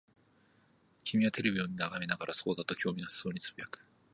[1.03, 3.85] 君はテレビを眺めながら、そうだ、と興味なさそうに呟く。